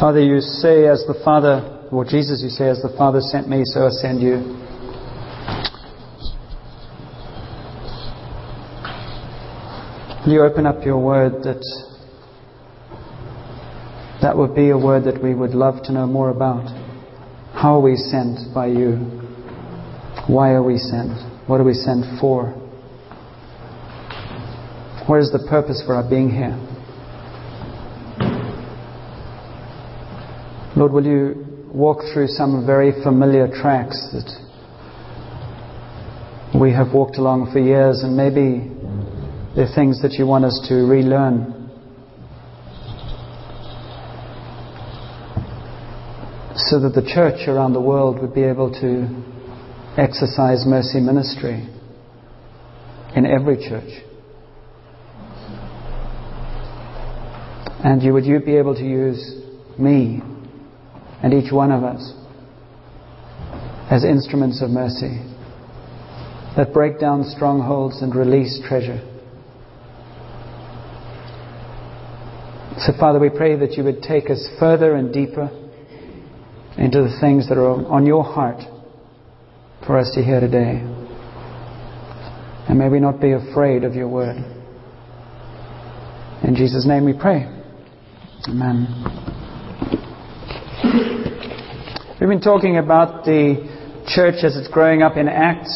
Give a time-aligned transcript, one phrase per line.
[0.00, 3.66] Father, you say, as the Father, or Jesus, you say, as the Father sent me,
[3.66, 4.36] so I send you.
[10.24, 11.62] Will you open up your word that
[14.22, 16.64] that would be a word that we would love to know more about?
[17.52, 18.96] How are we sent by you?
[20.28, 21.12] Why are we sent?
[21.46, 22.46] What are we sent for?
[25.06, 26.56] What is the purpose for our being here?
[30.80, 34.32] Lord, will you walk through some very familiar tracks that
[36.58, 38.72] we have walked along for years, and maybe
[39.54, 41.68] they're things that you want us to relearn.
[46.56, 49.06] So that the church around the world would be able to
[50.00, 51.68] exercise mercy ministry
[53.14, 54.02] in every church.
[57.84, 59.42] And you would you be able to use
[59.78, 60.22] me
[61.22, 62.14] and each one of us
[63.90, 65.20] as instruments of mercy
[66.56, 69.00] that break down strongholds and release treasure.
[72.78, 75.50] So, Father, we pray that you would take us further and deeper
[76.78, 78.62] into the things that are on your heart
[79.86, 80.80] for us to hear today.
[82.68, 84.36] And may we not be afraid of your word.
[86.42, 87.44] In Jesus' name we pray.
[88.48, 89.29] Amen.
[92.20, 93.64] We've been talking about the
[94.06, 95.72] church as it's growing up in Acts.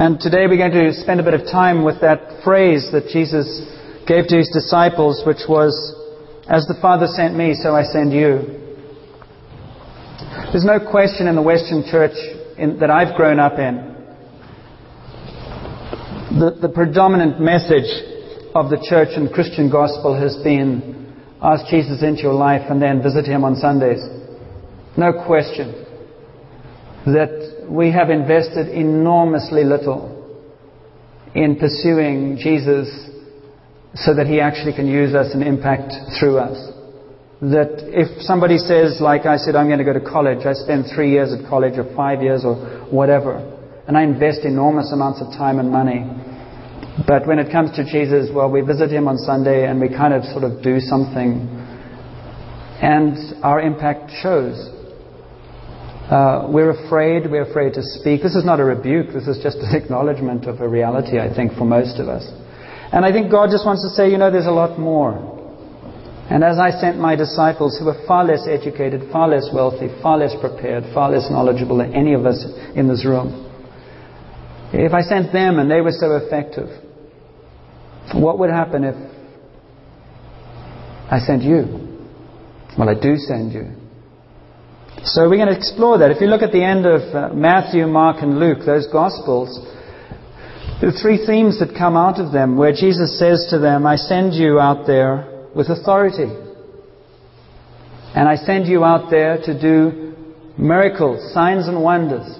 [0.00, 3.44] And today we're going to spend a bit of time with that phrase that Jesus
[4.08, 5.76] gave to his disciples, which was,
[6.48, 8.80] As the Father sent me, so I send you.
[10.48, 12.16] There's no question in the Western church
[12.56, 13.92] in, that I've grown up in.
[16.40, 17.84] The, the predominant message
[18.54, 23.02] of the church and Christian gospel has been ask Jesus into your life and then
[23.02, 24.21] visit him on Sundays.
[24.96, 25.86] No question
[27.06, 30.18] that we have invested enormously little
[31.34, 32.88] in pursuing Jesus
[33.94, 36.72] so that he actually can use us and impact through us.
[37.40, 40.86] That if somebody says, like I said, I'm going to go to college, I spend
[40.94, 42.54] three years at college or five years or
[42.90, 43.40] whatever,
[43.88, 46.06] and I invest enormous amounts of time and money
[47.06, 50.12] but when it comes to Jesus, well, we visit him on Sunday and we kind
[50.12, 51.48] of sort of do something.
[52.82, 54.68] And our impact shows.
[56.10, 58.22] Uh, we're afraid, we're afraid to speak.
[58.22, 61.52] This is not a rebuke, this is just an acknowledgement of a reality, I think,
[61.54, 62.26] for most of us.
[62.92, 65.32] And I think God just wants to say, you know, there's a lot more.
[66.28, 70.18] And as I sent my disciples who were far less educated, far less wealthy, far
[70.18, 73.48] less prepared, far less knowledgeable than any of us in this room,
[74.72, 76.68] if I sent them and they were so effective,
[78.14, 78.96] what would happen if
[81.10, 81.88] I sent you?
[82.78, 83.81] Well, I do send you.
[85.04, 86.10] So we're going to explore that.
[86.10, 89.58] If you look at the end of uh, Matthew, Mark, and Luke, those Gospels,
[90.82, 94.34] are three themes that come out of them where Jesus says to them, I send
[94.34, 96.30] you out there with authority.
[98.14, 100.14] And I send you out there to do
[100.58, 102.38] miracles, signs, and wonders.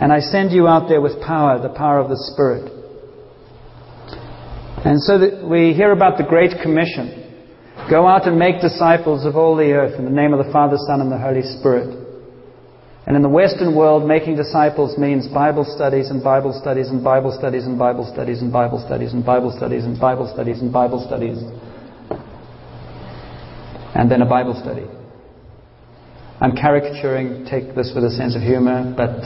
[0.00, 2.72] And I send you out there with power, the power of the Spirit.
[4.84, 7.23] And so that we hear about the Great Commission.
[7.90, 10.76] Go out and make disciples of all the earth in the name of the Father,
[10.86, 12.04] Son, and the Holy Spirit.
[13.06, 17.36] And in the Western world, making disciples means Bible studies and Bible studies and Bible
[17.38, 21.04] studies and Bible studies and Bible studies and Bible studies and Bible studies and Bible
[21.06, 21.38] studies.
[23.94, 24.86] And then a Bible study.
[26.40, 29.20] I'm caricaturing, take this with a sense of humor, but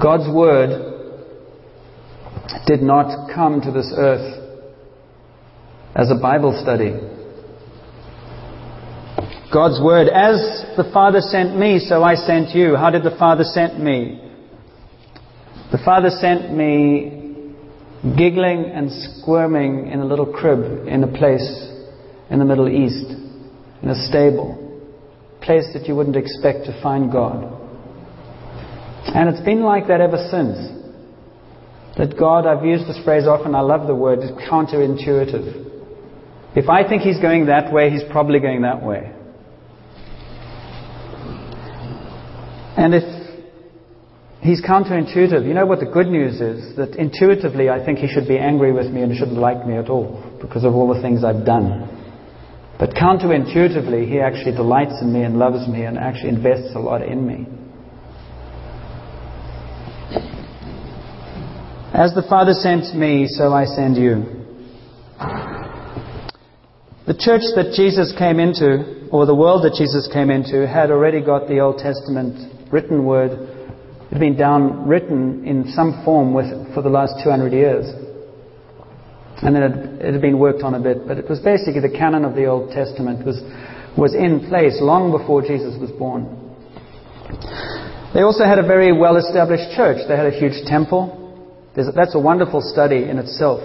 [0.00, 0.92] God's Word
[2.66, 4.44] did not come to this earth
[5.96, 7.13] as a Bible study.
[9.54, 12.74] God's Word, as the Father sent me, so I sent you.
[12.74, 14.20] How did the Father send me?
[15.70, 17.54] The Father sent me
[18.18, 21.70] giggling and squirming in a little crib in a place
[22.30, 23.08] in the Middle East,
[23.80, 24.58] in a stable,
[25.40, 27.44] place that you wouldn't expect to find God.
[29.06, 30.58] And it's been like that ever since.
[31.96, 35.70] That God, I've used this phrase often, I love the word, is counterintuitive.
[36.56, 39.13] If I think He's going that way, He's probably going that way.
[42.76, 43.24] And if
[44.40, 46.76] He's counterintuitive, you know what the good news is?
[46.76, 49.88] That intuitively I think He should be angry with me and shouldn't like me at
[49.88, 51.88] all because of all the things I've done.
[52.78, 57.00] But counterintuitively, He actually delights in me and loves me and actually invests a lot
[57.02, 57.46] in me.
[61.94, 64.44] As the Father sent me, so I send you.
[67.06, 71.20] The church that Jesus came into, or the world that Jesus came into, had already
[71.20, 73.30] got the Old Testament written word.
[74.10, 77.86] Had been down written in some form with, for the last 200 years.
[79.42, 81.90] And then it, it had been worked on a bit, but it was basically the
[81.96, 83.40] canon of the Old Testament was,
[83.96, 86.26] was in place long before Jesus was born.
[88.14, 89.98] They also had a very well established church.
[90.06, 91.20] They had a huge temple.
[91.74, 93.58] There's, that's a wonderful study in itself.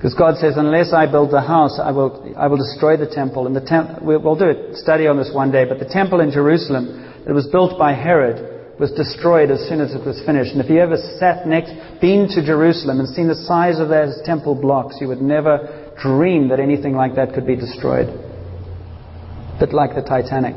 [0.00, 3.46] Because God says, unless I build the house, I will, I will destroy the temple.
[3.46, 6.30] And the tem- we'll do a study on this one day, but the temple in
[6.30, 10.52] Jerusalem that was built by Herod was destroyed as soon as it was finished.
[10.52, 14.16] And if you ever sat next, been to Jerusalem and seen the size of those
[14.24, 18.08] temple blocks, you would never dream that anything like that could be destroyed.
[18.08, 20.56] A bit like the Titanic.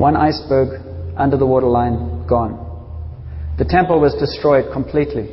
[0.00, 0.80] One iceberg
[1.14, 2.56] under the waterline, gone.
[3.58, 5.28] The temple was destroyed completely.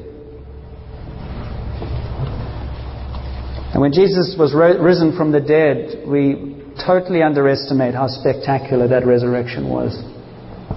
[3.86, 9.94] When Jesus was risen from the dead, we totally underestimate how spectacular that resurrection was.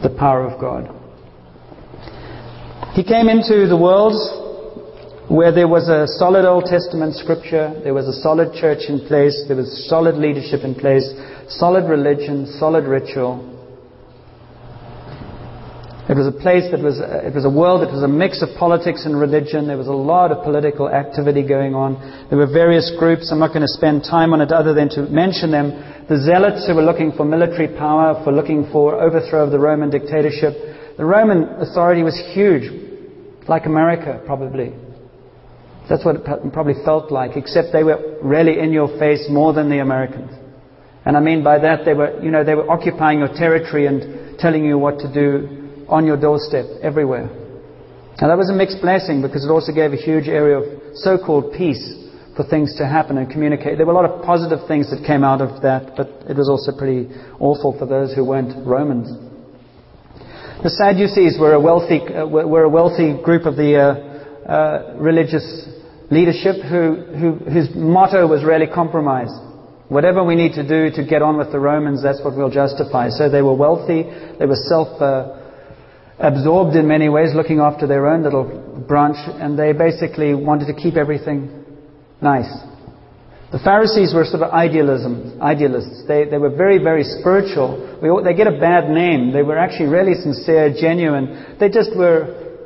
[0.03, 0.93] The power of God.
[2.93, 4.13] He came into the world
[5.33, 9.43] where there was a solid Old Testament scripture, there was a solid church in place,
[9.49, 11.09] there was solid leadership in place,
[11.49, 13.41] solid religion, solid ritual,
[16.09, 18.41] it was a place that was, uh, it was a world that was a mix
[18.41, 19.69] of politics and religion.
[19.69, 22.01] There was a lot of political activity going on.
[22.31, 23.29] There were various groups.
[23.31, 25.77] I'm not going to spend time on it other than to mention them.
[26.09, 29.91] The Zealots who were looking for military power, for looking for overthrow of the Roman
[29.91, 30.57] dictatorship.
[30.97, 32.73] The Roman authority was huge,
[33.47, 34.73] like America probably.
[35.91, 39.69] That's what it probably felt like, except they were really in your face more than
[39.69, 40.33] the Americans.
[41.05, 44.39] And I mean by that, they were, you know, they were occupying your territory and
[44.39, 45.58] telling you what to do
[45.89, 47.29] on your doorstep everywhere.
[48.21, 51.53] Now that was a mixed blessing because it also gave a huge area of so-called
[51.53, 51.99] peace
[52.37, 53.79] for things to happen and communicate.
[53.79, 56.49] There were a lot of positive things that came out of that, but it was
[56.49, 59.11] also pretty awful for those who weren't Romans.
[60.63, 65.69] The Sadducees were a wealthy, uh, were a wealthy group of the uh, uh, religious
[66.11, 69.31] leadership who, who, whose motto was really compromise.
[69.89, 73.09] Whatever we need to do to get on with the Romans, that's what we'll justify.
[73.11, 74.03] So they were wealthy,
[74.39, 75.38] they were self uh,
[76.21, 78.45] absorbed in many ways, looking after their own little
[78.89, 81.65] branch, and they basically wanted to keep everything
[82.21, 82.51] nice.
[83.51, 86.05] The Pharisees were sort of idealism, idealists.
[86.07, 87.81] They, they were very, very spiritual.
[88.03, 89.33] We, they get a bad name.
[89.33, 91.57] They were actually really sincere, genuine.
[91.59, 92.59] They just were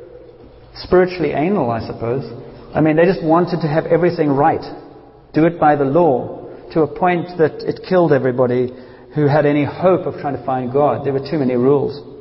[0.75, 2.25] spiritually anal, I suppose.
[2.75, 4.63] I mean, they just wanted to have everything right.
[5.33, 8.73] Do it by the law to a point that it killed everybody
[9.15, 11.05] who had any hope of trying to find God.
[11.05, 12.12] There were too many rules.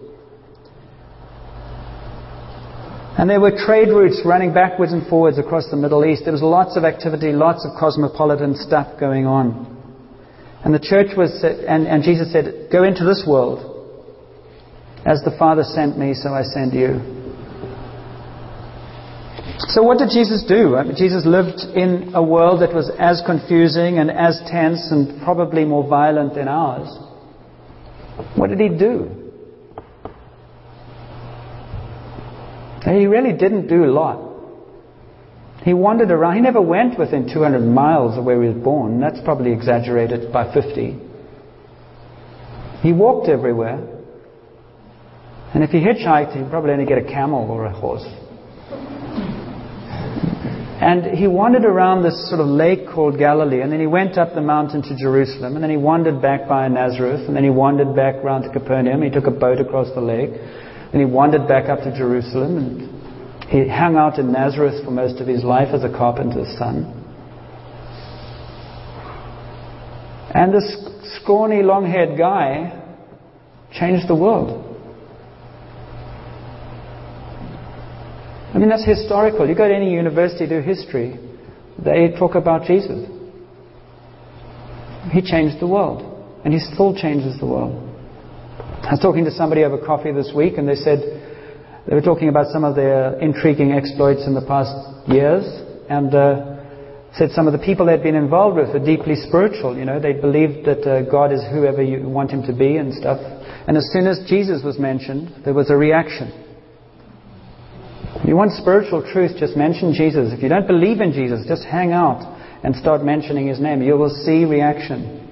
[3.19, 6.23] And there were trade routes running backwards and forwards across the Middle East.
[6.25, 9.69] There was lots of activity, lots of cosmopolitan stuff going on.
[10.65, 13.69] And the church was, and, and Jesus said, Go into this world.
[15.05, 17.01] As the Father sent me, so I send you.
[19.69, 20.77] So, what did Jesus do?
[20.77, 25.21] I mean, Jesus lived in a world that was as confusing and as tense and
[25.23, 26.89] probably more violent than ours.
[28.37, 29.22] What did he do?
[32.91, 34.31] He really didn't do a lot.
[35.65, 36.35] He wandered around.
[36.35, 38.99] He never went within 200 miles of where he was born.
[39.01, 40.99] That's probably exaggerated by 50.
[42.83, 43.79] He walked everywhere.
[45.55, 48.05] And if he hitchhiked, he'd probably only get a camel or a horse.
[50.83, 54.35] And he wandered around this sort of lake called Galilee, and then he went up
[54.35, 57.95] the mountain to Jerusalem, and then he wandered back by Nazareth, and then he wandered
[57.95, 59.01] back round to Capernaum.
[59.01, 60.31] He took a boat across the lake.
[60.93, 63.03] And he wandered back up to Jerusalem and
[63.49, 66.99] he hung out in Nazareth for most of his life as a carpenter's son.
[70.35, 70.77] And this
[71.17, 72.79] scrawny, long haired guy
[73.73, 74.69] changed the world.
[78.55, 79.49] I mean, that's historical.
[79.49, 81.19] You go to any university, do history,
[81.79, 83.09] they talk about Jesus.
[85.11, 86.03] He changed the world,
[86.45, 87.82] and he still changes the world.
[88.83, 90.99] I was talking to somebody over coffee this week, and they said
[91.87, 94.75] they were talking about some of their intriguing exploits in the past
[95.07, 95.47] years,
[95.89, 96.59] and uh,
[97.15, 99.79] said some of the people they'd been involved with were deeply spiritual.
[99.79, 102.93] You know, they believed that uh, God is whoever you want Him to be and
[102.93, 103.23] stuff.
[103.69, 106.35] And as soon as Jesus was mentioned, there was a reaction.
[108.27, 110.35] You want spiritual truth, just mention Jesus.
[110.35, 112.27] If you don't believe in Jesus, just hang out
[112.65, 113.81] and start mentioning His name.
[113.81, 115.23] You will see reaction.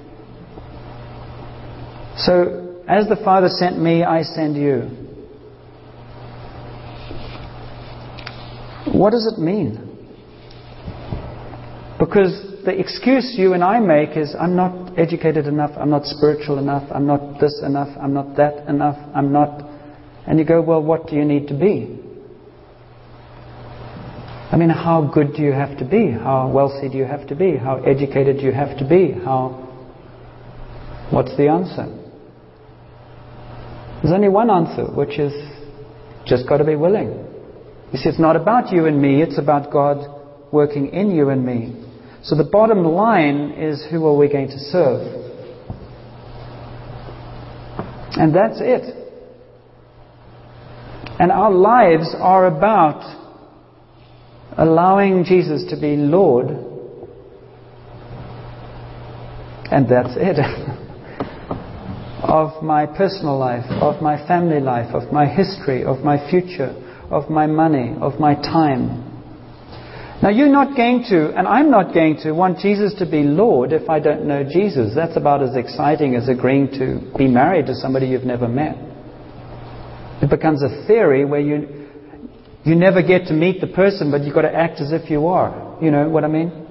[2.16, 4.80] So as the Father sent me, I send you.
[8.92, 9.86] What does it mean?
[12.00, 16.58] Because the excuse you and I make is I'm not educated enough, I'm not spiritual
[16.58, 19.64] enough, I'm not this enough, I'm not that enough, I'm not.
[20.26, 21.96] And you go, well, what do you need to be?
[24.50, 26.10] I mean, how good do you have to be?
[26.10, 27.56] How wealthy do you have to be?
[27.56, 29.12] How educated do you have to be?
[29.12, 29.68] How.
[31.12, 31.99] What's the answer?
[34.02, 35.32] There's only one answer, which is
[36.24, 37.08] just got to be willing.
[37.92, 40.06] You see, it's not about you and me, it's about God
[40.52, 41.86] working in you and me.
[42.22, 45.20] So the bottom line is who are we going to serve?
[48.12, 48.96] And that's it.
[51.18, 53.18] And our lives are about
[54.56, 56.48] allowing Jesus to be Lord.
[59.70, 60.38] And that's it.
[62.30, 66.70] of my personal life, of my family life, of my history, of my future,
[67.10, 69.06] of my money, of my time.
[70.22, 73.72] Now, you're not going to, and I'm not going to, want Jesus to be Lord
[73.72, 74.94] if I don't know Jesus.
[74.94, 78.76] That's about as exciting as agreeing to be married to somebody you've never met.
[80.22, 81.88] It becomes a theory where you,
[82.64, 85.26] you never get to meet the person, but you've got to act as if you
[85.26, 85.78] are.
[85.82, 86.69] You know what I mean?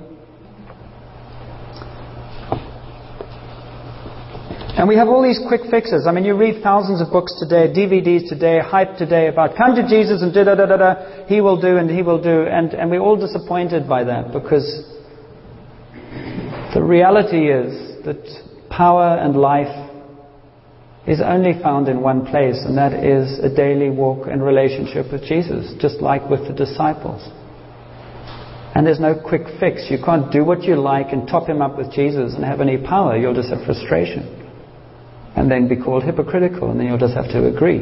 [4.79, 6.07] And we have all these quick fixes.
[6.07, 9.85] I mean, you read thousands of books today, DVDs today, hype today about come to
[9.85, 12.43] Jesus and da da da da he will do and he will do.
[12.43, 14.63] And, and we're all disappointed by that because
[16.73, 18.23] the reality is that
[18.69, 19.91] power and life
[21.05, 25.23] is only found in one place, and that is a daily walk and relationship with
[25.23, 27.27] Jesus, just like with the disciples.
[28.75, 29.87] And there's no quick fix.
[29.89, 32.77] You can't do what you like and top him up with Jesus and have any
[32.77, 33.17] power.
[33.17, 34.38] You'll just have frustration
[35.39, 37.79] and then be called hypocritical, and then you'll just have to agree.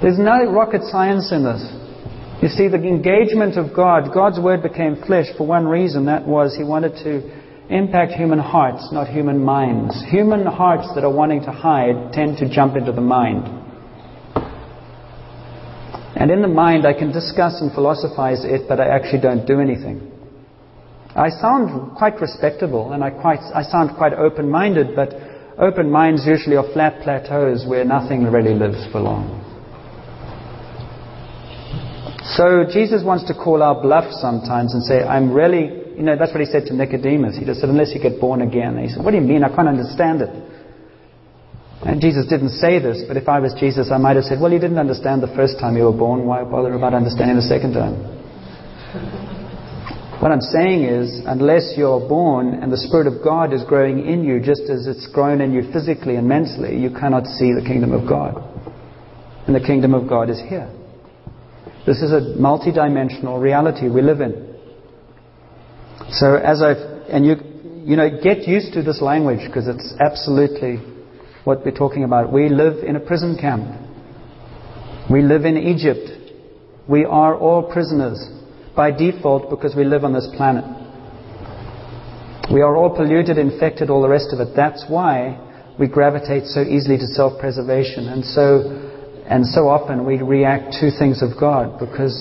[0.00, 1.60] There's no rocket science in this.
[2.40, 6.06] You see, the engagement of God, God's Word became flesh for one reason.
[6.06, 7.20] That was He wanted to
[7.68, 10.02] impact human hearts, not human minds.
[10.10, 13.44] Human hearts that are wanting to hide tend to jump into the mind.
[16.16, 19.60] And in the mind, I can discuss and philosophize it, but I actually don't do
[19.60, 20.10] anything.
[21.16, 25.14] I sound quite respectable and I, quite, I sound quite open minded, but
[25.58, 29.40] open minds usually are flat plateaus where nothing really lives for long.
[32.34, 36.32] So Jesus wants to call our bluff sometimes and say, I'm really, you know, that's
[36.32, 37.38] what he said to Nicodemus.
[37.38, 38.74] He just said, unless you get born again.
[38.74, 39.44] And he said, What do you mean?
[39.44, 40.30] I can't understand it.
[41.84, 44.50] And Jesus didn't say this, but if I was Jesus, I might have said, Well,
[44.50, 46.26] you didn't understand the first time you were born.
[46.26, 49.22] Why bother about understanding the second time?
[50.20, 54.24] What I'm saying is, unless you're born and the Spirit of God is growing in
[54.24, 57.92] you just as it's grown in you physically and mentally, you cannot see the kingdom
[57.92, 58.42] of God.
[59.46, 60.70] And the kingdom of God is here.
[61.84, 64.56] This is a multidimensional reality we live in.
[66.10, 67.34] So as I've, and you,
[67.84, 70.76] you know, get used to this language because it's absolutely
[71.42, 72.32] what we're talking about.
[72.32, 73.80] We live in a prison camp.
[75.10, 76.08] We live in Egypt.
[76.88, 78.18] We are all prisoners
[78.76, 80.64] by default because we live on this planet.
[82.52, 84.54] We are all polluted, infected, all the rest of it.
[84.54, 85.40] That's why
[85.78, 88.08] we gravitate so easily to self preservation.
[88.08, 88.68] And so,
[89.26, 92.14] and so often we react to things of God because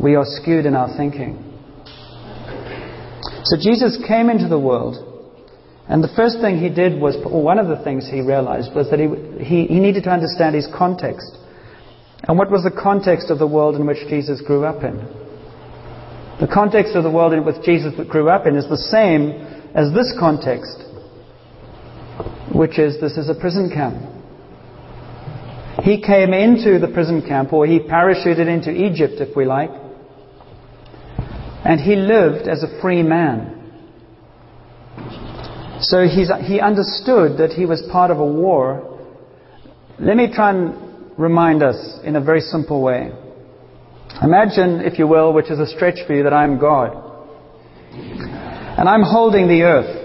[0.00, 1.44] we are skewed in our thinking.
[3.44, 4.96] So Jesus came into the world,
[5.88, 8.90] and the first thing he did was, or one of the things he realized was
[8.90, 9.08] that he,
[9.44, 11.36] he, he needed to understand his context.
[12.24, 15.27] And what was the context of the world in which Jesus grew up in?
[16.40, 19.32] The context of the world in which Jesus grew up in is the same
[19.74, 20.84] as this context,
[22.54, 23.96] which is this is a prison camp.
[25.82, 29.70] He came into the prison camp, or he parachuted into Egypt, if we like,
[31.64, 33.54] and he lived as a free man.
[35.80, 39.00] So he understood that he was part of a war.
[39.98, 43.12] Let me try and remind us in a very simple way.
[44.22, 47.04] Imagine, if you will, which is a stretch for you, that I'm God.
[47.92, 49.98] And I'm holding the earth.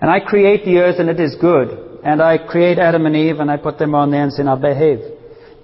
[0.00, 2.00] And I create the earth and it is good.
[2.04, 4.56] And I create Adam and Eve and I put them on there and say, now
[4.56, 5.00] behave.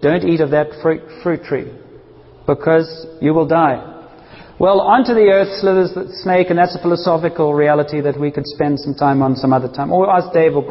[0.00, 1.70] Don't eat of that fruit, tree
[2.46, 3.88] because you will die.
[4.58, 8.46] Well, onto the earth slithers the snake, and that's a philosophical reality that we could
[8.46, 9.90] spend some time on some other time.
[9.90, 10.62] Or ask Dave or.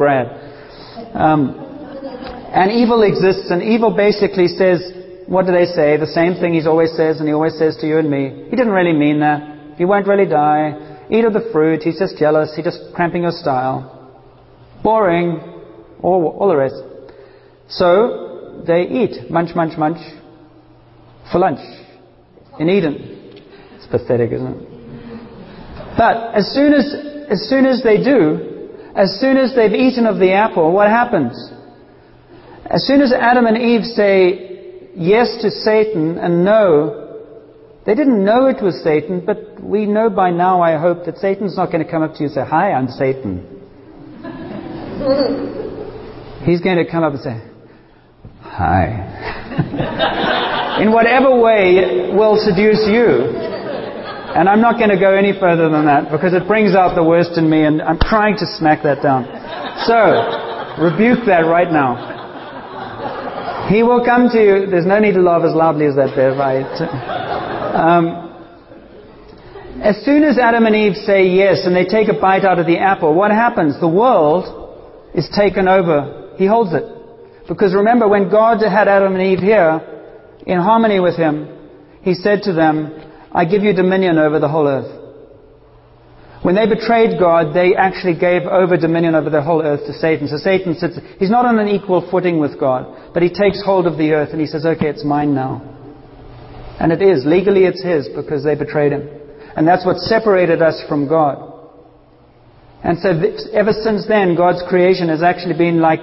[1.12, 1.56] Um,
[2.52, 4.80] and evil exists, and evil basically says,
[5.32, 5.96] what do they say?
[5.96, 8.48] The same thing he always says, and he always says to you and me.
[8.50, 9.78] He didn't really mean that.
[9.78, 11.06] He won't really die.
[11.10, 11.82] Eat of the fruit.
[11.82, 12.52] He's just jealous.
[12.54, 14.12] He's just cramping your style.
[14.82, 15.40] Boring.
[16.02, 16.74] All, all the rest.
[17.68, 19.30] So they eat.
[19.30, 19.96] Munch, munch, munch.
[21.32, 21.60] For lunch.
[22.60, 23.40] In Eden.
[23.76, 24.68] It's pathetic, isn't it?
[25.96, 26.84] But as soon as,
[27.30, 31.32] as soon as they do, as soon as they've eaten of the apple, what happens?
[32.66, 34.51] As soon as Adam and Eve say
[34.94, 37.02] yes to Satan and no,
[37.84, 41.56] they didn't know it was Satan, but we know by now, I hope, that Satan's
[41.56, 43.48] not going to come up to you and say, Hi, I'm Satan.
[46.44, 47.42] He's going to come up and say,
[48.40, 49.08] Hi.
[50.82, 53.50] In whatever way will seduce you.
[54.32, 57.04] And I'm not going to go any further than that because it brings out the
[57.04, 59.26] worst in me and I'm trying to smack that down.
[59.84, 62.11] So, rebuke that right now.
[63.72, 64.66] He will come to you.
[64.66, 66.38] There's no need to laugh as loudly as that, Bev.
[66.38, 66.60] I,
[67.72, 68.04] um,
[69.82, 72.66] as soon as Adam and Eve say yes and they take a bite out of
[72.66, 73.80] the apple, what happens?
[73.80, 74.44] The world
[75.14, 76.34] is taken over.
[76.36, 76.84] He holds it.
[77.48, 79.80] Because remember, when God had Adam and Eve here,
[80.46, 81.48] in harmony with Him,
[82.02, 82.92] He said to them,
[83.32, 85.01] I give you dominion over the whole earth.
[86.42, 90.26] When they betrayed God, they actually gave over dominion over the whole earth to Satan.
[90.26, 93.86] So Satan sits, he's not on an equal footing with God, but he takes hold
[93.86, 95.62] of the earth and he says, okay, it's mine now.
[96.80, 97.24] And it is.
[97.24, 99.08] Legally it's his because they betrayed him.
[99.54, 101.48] And that's what separated us from God.
[102.82, 103.10] And so
[103.54, 106.00] ever since then, God's creation has actually been like,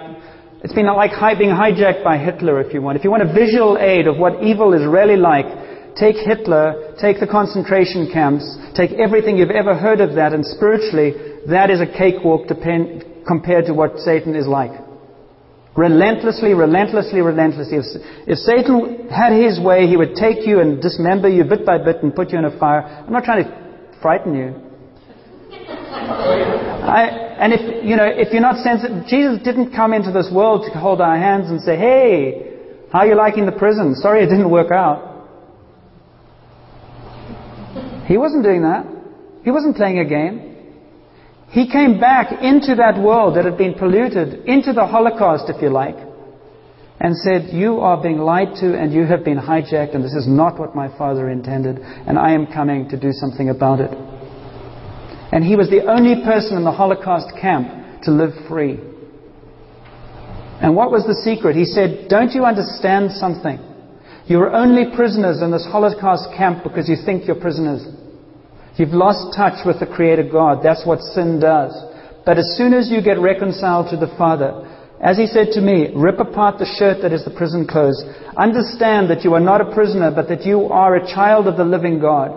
[0.64, 2.98] it's been like being hijacked by Hitler, if you want.
[2.98, 5.46] If you want a visual aid of what evil is really like,
[5.96, 11.14] take Hitler, take the concentration camps, take everything you've ever heard of that, and spiritually,
[11.48, 14.72] that is a cakewalk depend, compared to what Satan is like.
[15.78, 17.78] Relentlessly, relentlessly, relentlessly.
[17.78, 17.86] If,
[18.28, 22.04] if Satan had his way, he would take you and dismember you bit by bit
[22.04, 22.82] and put you in a fire.
[22.82, 24.56] I'm not trying to frighten you.
[26.90, 30.66] I, and if, you know, if you're not sensitive, Jesus didn't come into this world
[30.72, 32.58] to hold our hands and say, hey,
[32.92, 33.96] how are you liking the prison?
[33.96, 35.09] Sorry it didn't work out.
[38.10, 38.88] He wasn't doing that.
[39.44, 40.50] He wasn't playing a game.
[41.50, 45.70] He came back into that world that had been polluted, into the Holocaust, if you
[45.70, 45.96] like,
[47.00, 50.28] and said, You are being lied to and you have been hijacked, and this is
[50.28, 53.94] not what my Father intended, and I am coming to do something about it.
[55.32, 58.80] And he was the only person in the Holocaust camp to live free.
[60.62, 61.56] And what was the secret?
[61.56, 63.60] He said, Don't you understand something?
[64.26, 67.86] You're only prisoners in this Holocaust camp because you think you're prisoners.
[68.80, 70.64] You've lost touch with the Creator God.
[70.64, 71.76] That's what sin does.
[72.26, 74.64] But as soon as you get reconciled to the Father,
[75.04, 78.02] as he said to me, rip apart the shirt that is the prison clothes.
[78.38, 81.66] Understand that you are not a prisoner, but that you are a child of the
[81.66, 82.32] living God.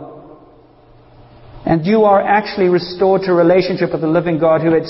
[1.64, 4.82] And you are actually restored to a relationship with the living God who had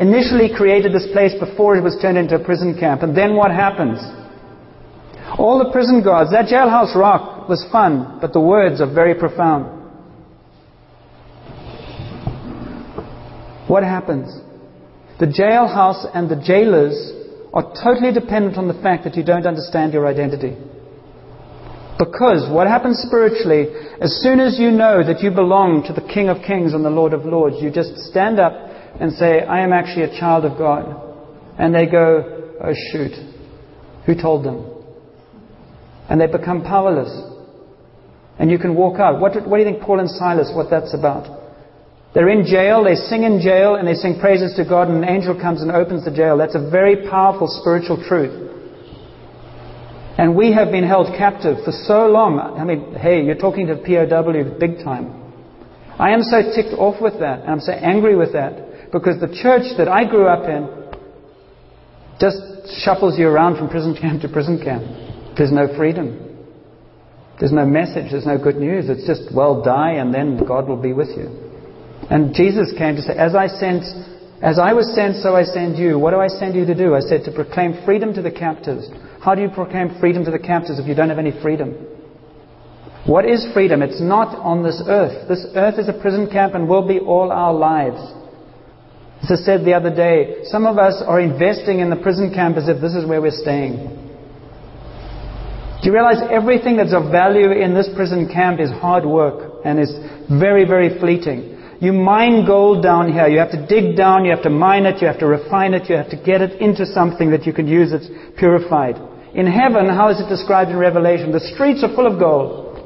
[0.00, 3.02] initially created this place before it was turned into a prison camp.
[3.02, 4.02] And then what happens?
[5.38, 9.75] All the prison guards, that jailhouse rock was fun, but the words are very profound.
[13.68, 14.32] What happens?
[15.18, 16.94] The jailhouse and the jailers
[17.52, 20.56] are totally dependent on the fact that you don't understand your identity.
[21.98, 23.68] Because what happens spiritually,
[24.00, 26.90] as soon as you know that you belong to the King of Kings and the
[26.90, 28.52] Lord of Lords, you just stand up
[29.00, 30.84] and say, I am actually a child of God.
[31.58, 33.12] And they go, oh shoot,
[34.04, 34.70] who told them?
[36.10, 37.10] And they become powerless.
[38.38, 39.18] And you can walk out.
[39.18, 41.45] What, what do you think Paul and Silas, what that's about?
[42.16, 45.08] They're in jail, they sing in jail, and they sing praises to God, and an
[45.10, 46.38] angel comes and opens the jail.
[46.38, 48.32] That's a very powerful spiritual truth.
[50.16, 52.40] And we have been held captive for so long.
[52.40, 55.12] I mean, hey, you're talking to POW big time.
[55.98, 59.28] I am so ticked off with that, and I'm so angry with that, because the
[59.36, 60.72] church that I grew up in
[62.18, 62.40] just
[62.80, 65.36] shuffles you around from prison camp to prison camp.
[65.36, 66.16] There's no freedom.
[67.38, 68.10] There's no message.
[68.10, 68.88] There's no good news.
[68.88, 71.45] It's just, well, die and then God will be with you.
[72.10, 73.84] And Jesus came to say, As I sent,
[74.42, 75.98] as I was sent, so I send you.
[75.98, 76.94] What do I send you to do?
[76.94, 78.88] I said to proclaim freedom to the captives.
[79.20, 81.72] How do you proclaim freedom to the captives if you don't have any freedom?
[83.06, 83.82] What is freedom?
[83.82, 85.28] It's not on this earth.
[85.28, 87.98] This earth is a prison camp and will be all our lives.
[89.22, 92.56] As I said the other day, some of us are investing in the prison camp
[92.56, 93.76] as if this is where we're staying.
[95.82, 99.78] Do you realize everything that's of value in this prison camp is hard work and
[99.78, 99.92] is
[100.28, 101.55] very, very fleeting?
[101.80, 103.28] You mine gold down here.
[103.28, 105.88] You have to dig down, you have to mine it, you have to refine it,
[105.90, 108.08] you have to get it into something that you can use that's
[108.38, 108.96] purified.
[109.34, 111.32] In heaven, how is it described in Revelation?
[111.32, 112.78] The streets are full of gold.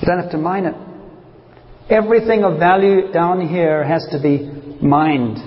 [0.00, 0.74] You don't have to mine it.
[1.88, 4.50] Everything of value down here has to be
[4.82, 5.38] mined,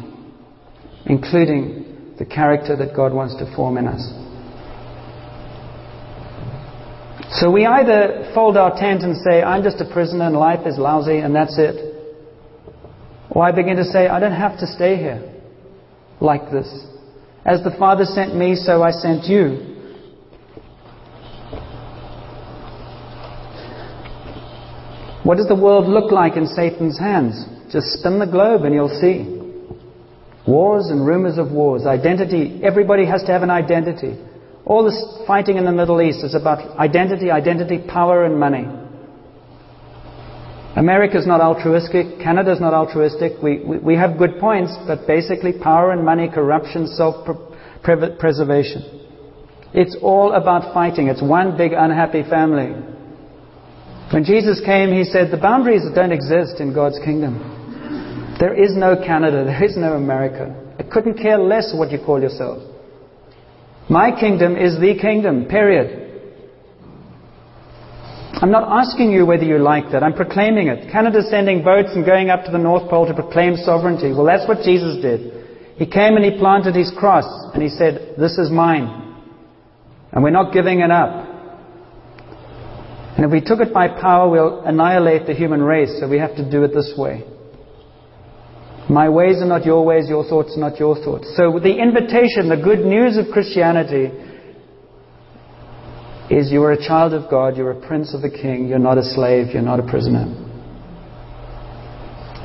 [1.06, 4.23] including the character that God wants to form in us.
[7.36, 10.78] So we either fold our tent and say, I'm just a prisoner and life is
[10.78, 11.94] lousy and that's it.
[13.32, 15.34] Or I begin to say, I don't have to stay here
[16.22, 16.68] like this.
[17.44, 19.74] As the Father sent me, so I sent you.
[25.24, 27.46] What does the world look like in Satan's hands?
[27.72, 29.42] Just spin the globe and you'll see.
[30.46, 31.88] Wars and rumors of wars.
[31.88, 32.60] Identity.
[32.62, 34.20] Everybody has to have an identity.
[34.66, 38.66] All this fighting in the Middle East is about identity, identity, power, and money.
[40.76, 42.20] America's not altruistic.
[42.20, 43.34] Canada's not altruistic.
[43.44, 47.28] We, we, we have good points, but basically power and money, corruption, self
[47.84, 49.02] preservation.
[49.74, 51.08] It's all about fighting.
[51.08, 52.72] It's one big unhappy family.
[54.12, 58.38] When Jesus came, he said, The boundaries don't exist in God's kingdom.
[58.40, 59.44] There is no Canada.
[59.44, 60.56] There is no America.
[60.80, 62.73] I couldn't care less what you call yourself.
[63.90, 66.04] My kingdom is the kingdom, period.
[68.34, 70.04] I'm not asking you whether you like that.
[70.04, 70.92] I'm proclaiming it.
[70.92, 74.12] Canada's sending boats and going up to the North Pole to proclaim sovereignty.
[74.12, 75.32] Well, that's what Jesus did.
[75.78, 79.16] He came and he planted his cross and he said, This is mine.
[80.12, 81.30] And we're not giving it up.
[83.16, 86.36] And if we took it by power, we'll annihilate the human race, so we have
[86.36, 87.24] to do it this way.
[88.90, 91.34] My ways are not your ways, your thoughts are not your thoughts.
[91.38, 94.12] So the invitation, the good news of Christianity
[96.30, 98.98] is you are a child of God, you're a prince of the king, you're not
[98.98, 100.26] a slave, you're not a prisoner.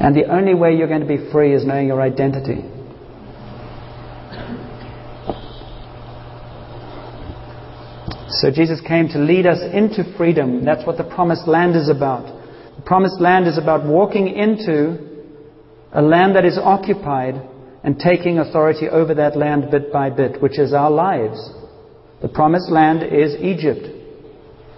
[0.01, 2.63] And the only way you're going to be free is knowing your identity.
[8.31, 10.65] So Jesus came to lead us into freedom.
[10.65, 12.27] That's what the promised land is about.
[12.77, 15.08] The promised land is about walking into
[15.93, 17.35] a land that is occupied
[17.83, 21.39] and taking authority over that land bit by bit, which is our lives.
[22.21, 23.87] The promised land is Egypt.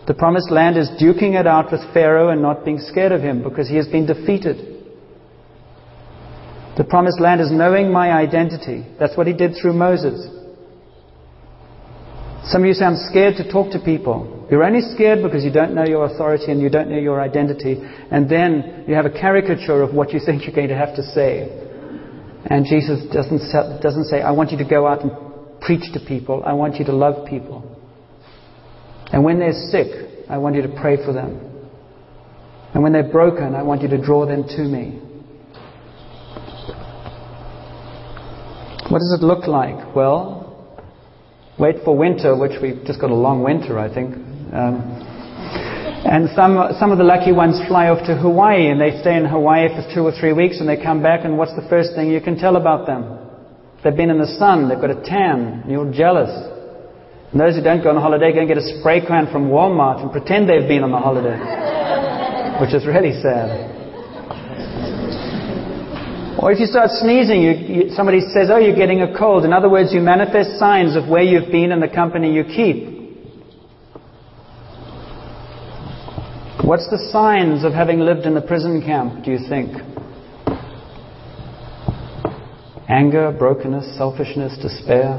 [0.07, 3.43] The promised land is duking it out with Pharaoh and not being scared of him
[3.43, 4.71] because he has been defeated.
[6.77, 8.87] The promised land is knowing my identity.
[8.99, 10.29] That's what he did through Moses.
[12.45, 14.40] Some of you say, I'm scared to talk to people.
[14.51, 17.79] You're only scared because you don't know your authority and you don't know your identity.
[18.11, 21.03] And then you have a caricature of what you think you're going to have to
[21.03, 21.49] say.
[22.47, 23.43] And Jesus doesn't,
[23.81, 25.13] doesn't say, I want you to go out and
[25.61, 26.43] preach to people.
[26.45, 27.65] I want you to love people.
[29.13, 31.47] And when they're sick, I want you to pray for them.
[32.75, 35.01] And when they're broken, I want you to draw them to me.
[38.89, 39.95] What does it look like?
[39.95, 40.77] Well,
[41.57, 44.30] wait for winter, which we've just got a long winter, I think.
[44.53, 45.11] Um,
[46.01, 49.25] and some, some of the lucky ones fly off to Hawaii and they stay in
[49.25, 52.11] Hawaii for two or three weeks and they come back and what's the first thing
[52.11, 53.21] you can tell about them?
[53.85, 56.33] They've been in the sun, they've got a tan, and you're jealous.
[57.33, 60.03] And those who don't go on holiday go and get a spray can from Walmart
[60.03, 61.37] and pretend they've been on the holiday,
[62.65, 63.71] which is really sad.
[66.41, 69.45] Or if you start sneezing, you, you, somebody says, Oh, you're getting a cold.
[69.45, 73.00] In other words, you manifest signs of where you've been and the company you keep.
[76.71, 79.73] What's the signs of having lived in the prison camp, do you think?
[82.89, 85.19] Anger, brokenness, selfishness, despair,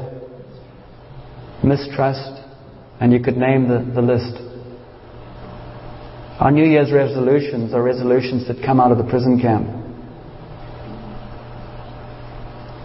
[1.62, 2.40] mistrust,
[3.02, 4.34] and you could name the, the list.
[6.40, 9.68] Our New Year's resolutions are resolutions that come out of the prison camp.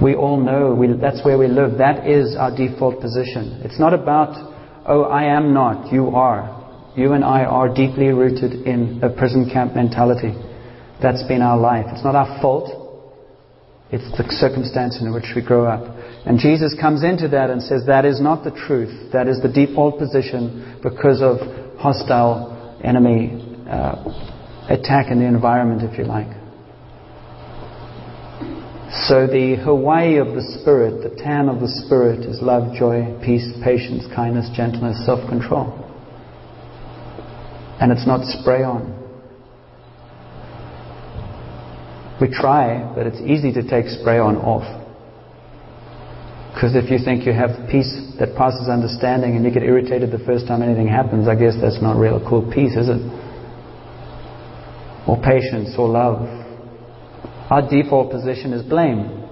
[0.02, 1.78] We all know we, that's where we live.
[1.78, 3.62] That is our default position.
[3.64, 4.36] It's not about,
[4.86, 6.57] oh, I am not, you are.
[6.98, 10.34] You and I are deeply rooted in a prison camp mentality.
[11.00, 11.86] That's been our life.
[11.90, 12.74] It's not our fault.
[13.92, 15.96] It's the circumstance in which we grow up.
[16.26, 19.14] And Jesus comes into that and says that is not the truth.
[19.14, 21.38] That is the default position because of
[21.78, 24.02] hostile enemy uh,
[24.68, 26.34] attack in the environment, if you like.
[29.06, 33.48] So the Hawaii of the Spirit, the tan of the Spirit, is love, joy, peace,
[33.64, 35.87] patience, kindness, gentleness, self control.
[37.80, 38.96] And it's not spray on.
[42.20, 44.66] We try, but it's easy to take spray on off.
[46.54, 50.24] Because if you think you have peace that passes understanding and you get irritated the
[50.26, 53.02] first time anything happens, I guess that's not real cool peace, is it?
[55.06, 56.38] Or patience or love
[57.50, 59.24] our default position is blame.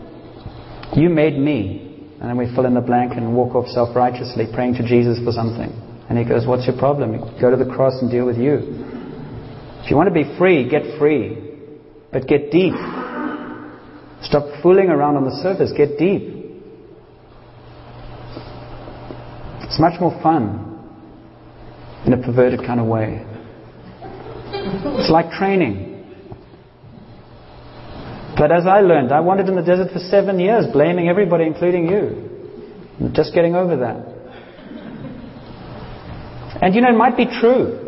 [0.95, 1.81] You made me.
[2.21, 5.19] And then we fill in the blank and walk off self righteously, praying to Jesus
[5.23, 5.69] for something.
[6.10, 7.18] And he goes, What's your problem?
[7.41, 8.60] Go to the cross and deal with you.
[9.84, 11.38] If you want to be free, get free.
[12.12, 12.74] But get deep.
[14.22, 15.72] Stop fooling around on the surface.
[15.76, 16.36] Get deep.
[19.62, 20.72] It's much more fun.
[22.06, 23.26] in a perverted kind of way.
[24.52, 25.91] It's like training.
[28.38, 31.88] But as I learned, I wandered in the desert for seven years, blaming everybody, including
[31.88, 33.12] you.
[33.13, 34.14] Just getting over that.
[36.62, 37.86] And you know, it might be true.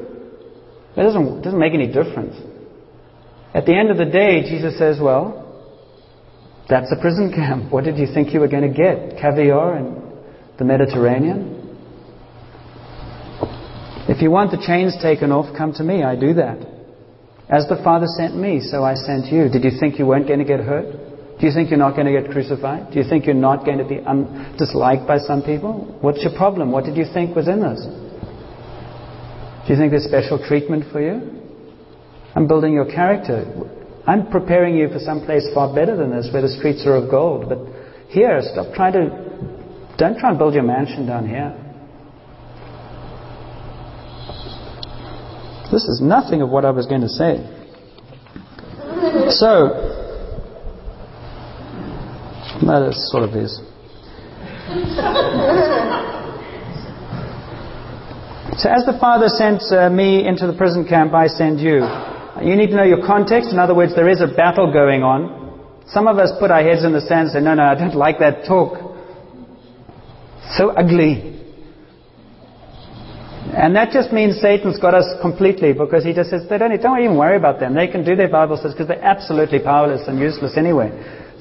[0.95, 2.35] It doesn't, doesn't make any difference.
[3.53, 5.45] At the end of the day, Jesus says, well,
[6.69, 7.71] that's a prison camp.
[7.71, 9.19] What did you think you were going to get?
[9.21, 10.01] Caviar and
[10.57, 11.55] the Mediterranean?
[14.09, 16.03] If you want the chains taken off, come to me.
[16.03, 16.57] I do that.
[17.49, 19.49] As the Father sent me, so I sent you.
[19.49, 20.91] Did you think you weren't going to get hurt?
[21.39, 22.91] Do you think you're not going to get crucified?
[22.91, 25.97] Do you think you're not going to be un- disliked by some people?
[26.01, 26.71] What's your problem?
[26.71, 27.85] What did you think was in this?
[29.67, 31.29] Do you think there's special treatment for you?
[32.35, 33.43] I'm building your character.
[34.07, 37.11] I'm preparing you for some place far better than this, where the streets are of
[37.11, 37.49] gold.
[37.49, 37.59] But
[38.07, 39.09] here, stop trying to,
[39.97, 41.51] don't try and build your mansion down here.
[45.69, 47.35] This is nothing of what I was going to say.
[49.31, 49.67] So,
[52.65, 53.59] that is sort of is.
[58.57, 61.85] So, as the Father sent uh, me into the prison camp, I send you.
[62.41, 63.53] You need to know your context.
[63.53, 65.85] In other words, there is a battle going on.
[65.89, 67.93] Some of us put our heads in the sand and say, No, no, I don't
[67.93, 68.81] like that talk.
[70.57, 71.37] So ugly.
[73.53, 76.99] And that just means Satan's got us completely because he just says, they don't, don't
[76.99, 77.75] even worry about them.
[77.75, 80.91] They can do their Bible studies because they're absolutely powerless and useless anyway.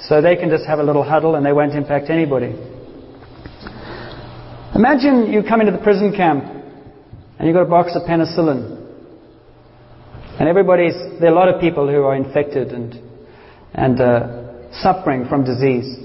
[0.01, 2.55] So they can just have a little huddle and they won't impact anybody.
[4.75, 6.56] Imagine you come into the prison camp
[7.39, 8.85] and you've got a box of penicillin.
[10.39, 12.95] And everybody's, there are a lot of people who are infected and,
[13.75, 16.03] and uh, suffering from disease.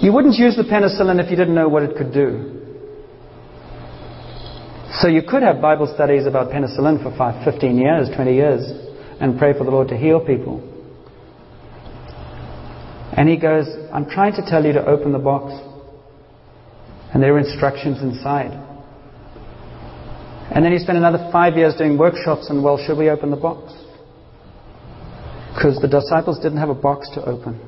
[0.00, 2.60] You wouldn't use the penicillin if you didn't know what it could do.
[5.00, 8.62] So you could have Bible studies about penicillin for five, 15 years, 20 years,
[9.20, 10.73] and pray for the Lord to heal people.
[13.16, 15.52] And he goes, I'm trying to tell you to open the box.
[17.12, 18.50] And there are instructions inside.
[20.52, 23.36] And then he spent another five years doing workshops and, well, should we open the
[23.36, 23.72] box?
[25.54, 27.60] Because the disciples didn't have a box to open.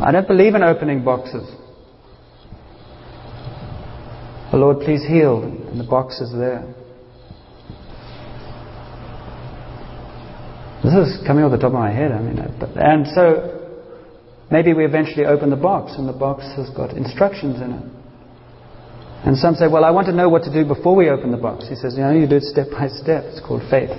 [0.00, 1.50] I don't believe in opening boxes.
[4.52, 5.42] The Lord, please heal.
[5.42, 6.74] And the box is there.
[10.88, 12.12] This is coming off the top of my head.
[12.12, 13.60] I mean, uh, and so
[14.50, 17.84] maybe we eventually open the box, and the box has got instructions in it.
[19.28, 21.36] And some say, "Well, I want to know what to do before we open the
[21.36, 23.24] box." He says, "You know, you do it step by step.
[23.28, 23.92] It's called faith."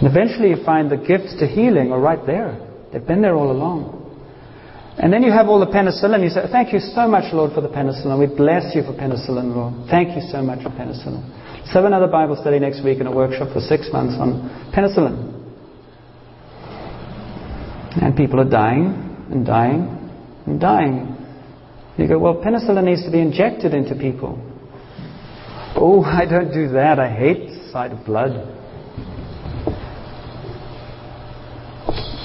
[0.00, 2.56] And eventually, you find the gifts to healing are right there.
[2.90, 3.98] They've been there all along.
[4.96, 6.22] And then you have all the penicillin.
[6.22, 8.18] You say, Thank you so much, Lord, for the penicillin.
[8.18, 9.90] We bless you for penicillin, Lord.
[9.90, 11.22] Thank you so much for penicillin.
[11.68, 15.34] Let's have another Bible study next week and a workshop for six months on penicillin.
[18.00, 18.86] And people are dying
[19.30, 19.82] and dying
[20.46, 21.14] and dying.
[21.98, 24.38] You go, Well, penicillin needs to be injected into people.
[25.76, 26.98] Oh, I don't do that.
[26.98, 28.30] I hate the sight of blood.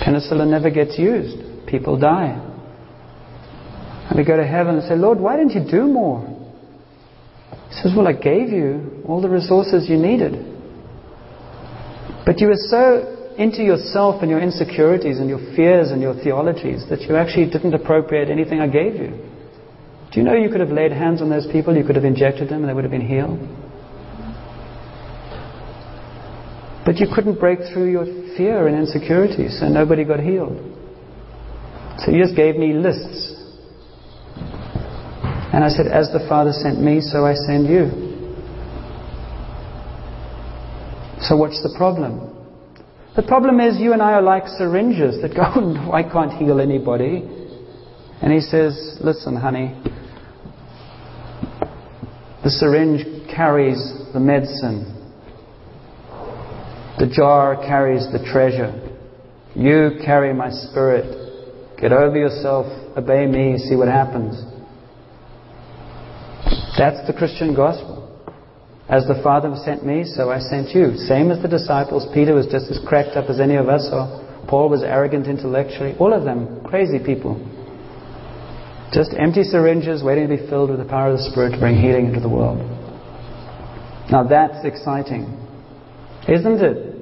[0.05, 1.67] Penicillin never gets used.
[1.67, 2.31] People die.
[4.09, 6.32] And we go to heaven and say, Lord, why didn't you do more?
[7.73, 10.33] He says, Well, I gave you all the resources you needed.
[12.25, 16.85] But you were so into yourself and your insecurities and your fears and your theologies
[16.89, 19.09] that you actually didn't appropriate anything I gave you.
[20.11, 22.47] Do you know you could have laid hands on those people, you could have injected
[22.47, 23.39] them, and they would have been healed?
[26.85, 28.05] But you couldn't break through your
[28.37, 30.57] fear and insecurities, so nobody got healed.
[31.99, 33.32] So you just gave me lists
[35.53, 37.85] and I said, As the Father sent me, so I send you.
[41.21, 42.31] So what's the problem?
[43.15, 45.43] The problem is you and I are like syringes that go,
[45.93, 47.21] I can't heal anybody.
[48.21, 49.79] And he says, Listen, honey,
[52.43, 53.77] the syringe carries
[54.11, 54.89] the medicine,
[56.97, 58.79] the jar carries the treasure.
[59.55, 61.79] You carry my spirit.
[61.79, 62.65] Get over yourself,
[62.97, 64.52] obey me, see what happens.
[66.77, 68.09] That's the Christian gospel.
[68.89, 70.97] As the Father sent me, so I sent you.
[70.97, 72.05] Same as the disciples.
[72.13, 75.95] Peter was just as cracked up as any of us or Paul was arrogant intellectually.
[75.99, 77.39] All of them, crazy people.
[78.91, 81.75] Just empty syringes waiting to be filled with the power of the Spirit to bring
[81.79, 82.59] healing into the world.
[84.11, 85.31] Now that's exciting.
[86.27, 86.93] Isn't it?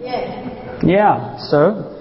[0.00, 0.80] Yes.
[0.84, 1.92] Yeah, so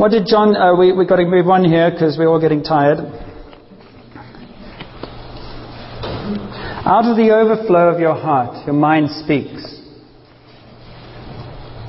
[0.00, 2.62] What did John, uh, we, we got to move on here because we're all getting
[2.62, 2.98] tired.
[6.90, 9.62] Out of the overflow of your heart, your mind speaks.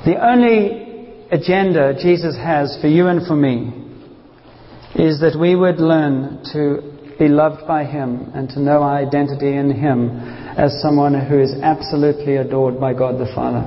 [0.04, 3.82] The only agenda Jesus has for you and for me
[4.94, 9.56] is that we would learn to be loved by Him and to know our identity
[9.56, 10.20] in Him
[10.56, 13.66] as someone who is absolutely adored by God the Father.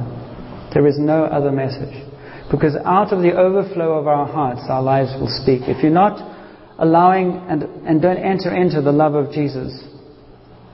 [0.73, 1.99] There is no other message.
[2.49, 5.67] Because out of the overflow of our hearts, our lives will speak.
[5.67, 6.15] If you're not
[6.79, 9.83] allowing and, and don't enter into the love of Jesus,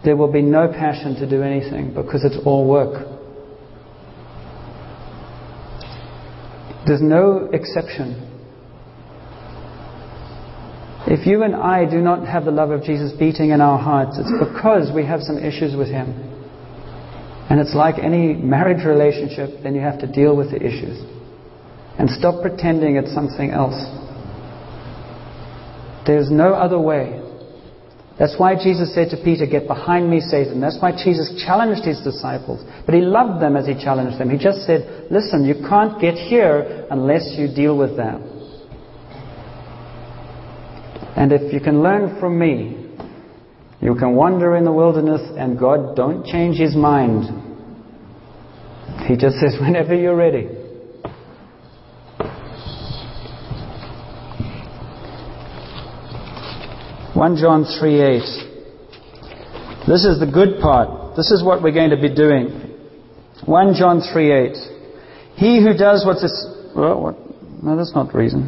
[0.04, 3.08] there will be no passion to do anything because it's all work.
[6.88, 8.28] There's no exception.
[11.08, 14.18] If you and I do not have the love of Jesus beating in our hearts,
[14.18, 16.10] it's because we have some issues with Him.
[17.50, 21.04] And it's like any marriage relationship, then you have to deal with the issues.
[22.00, 23.76] And stop pretending it's something else.
[26.08, 27.20] There's no other way.
[28.22, 30.62] That's why Jesus said to Peter, Get behind me, Satan.
[30.62, 32.62] That's why Jesus challenged his disciples.
[32.86, 34.30] But he loved them as he challenged them.
[34.30, 38.22] He just said, Listen, you can't get here unless you deal with that.
[41.18, 42.94] And if you can learn from me,
[43.82, 47.26] you can wander in the wilderness and God don't change his mind.
[49.08, 50.61] He just says, whenever you're ready.
[57.14, 58.30] One John three eight.
[59.88, 61.18] This is the good part.
[61.18, 62.72] This is what we're going to be doing.
[63.46, 64.56] One John three eight.
[65.36, 66.34] He who does what's this,
[66.76, 67.16] well, what?
[67.64, 68.48] No, that's not reason.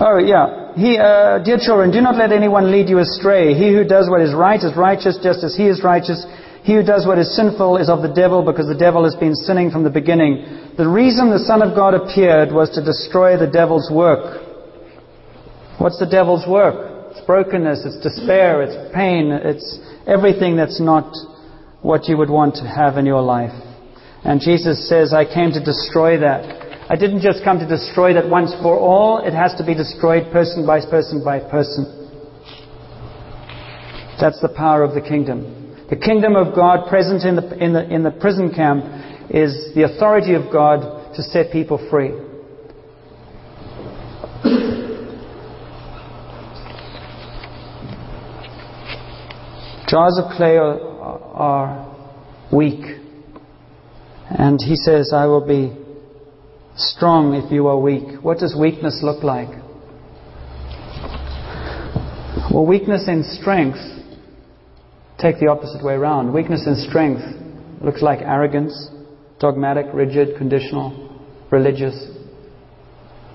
[0.00, 3.54] Oh yeah, he, uh, dear children, do not let anyone lead you astray.
[3.54, 6.26] He who does what is right is righteous, just as he is righteous.
[6.64, 9.36] He who does what is sinful is of the devil, because the devil has been
[9.36, 10.72] sinning from the beginning.
[10.76, 14.42] The reason the Son of God appeared was to destroy the devil's work.
[15.78, 16.93] What's the devil's work?
[17.14, 21.14] It's brokenness, it's despair, it's pain, it's everything that's not
[21.80, 23.54] what you would want to have in your life.
[24.24, 26.42] And Jesus says, I came to destroy that.
[26.90, 29.22] I didn't just come to destroy that once for all.
[29.22, 31.86] It has to be destroyed person by person by person.
[34.18, 35.86] That's the power of the kingdom.
[35.90, 38.82] The kingdom of God present in the, in the, in the prison camp
[39.30, 42.10] is the authority of God to set people free.
[49.94, 52.84] Jars of clay are, are weak.
[54.28, 55.72] And he says, I will be
[56.74, 58.20] strong if you are weak.
[58.20, 59.50] What does weakness look like?
[62.52, 63.78] Well, weakness and strength
[65.20, 66.32] take the opposite way around.
[66.34, 67.22] Weakness and strength
[67.80, 68.90] looks like arrogance,
[69.38, 71.20] dogmatic, rigid, conditional,
[71.52, 71.94] religious,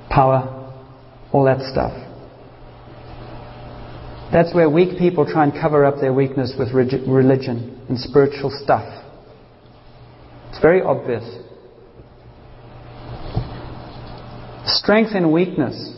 [0.10, 0.74] power,
[1.32, 2.09] all that stuff.
[4.31, 8.85] That's where weak people try and cover up their weakness with religion and spiritual stuff.
[10.49, 11.23] It's very obvious.
[14.65, 15.95] Strength and weakness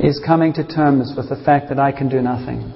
[0.00, 2.72] is coming to terms with the fact that I can do nothing.